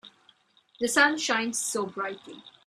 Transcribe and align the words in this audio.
The 0.79 0.87
sun 0.87 1.19
shines 1.19 1.59
so 1.59 1.85
brightly. 1.85 2.41